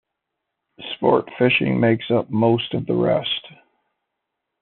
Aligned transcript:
Sport 0.95 1.29
fishing 1.37 1.79
makes 1.79 2.09
up 2.09 2.27
most 2.31 2.73
of 2.73 2.87
the 2.87 2.95
rest. 2.95 3.45